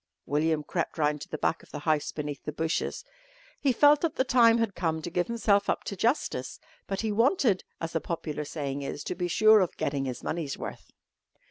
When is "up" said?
5.69-5.83